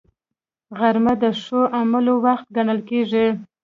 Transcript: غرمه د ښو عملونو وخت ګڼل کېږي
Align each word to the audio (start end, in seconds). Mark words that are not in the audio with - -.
غرمه 0.79 1.13
د 1.21 1.23
ښو 1.41 1.61
عملونو 1.77 2.13
وخت 2.25 2.45
ګڼل 2.55 2.79
کېږي 2.89 3.25